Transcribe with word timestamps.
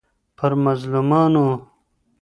پر 0.37 0.51
مظلومانو 0.63 1.45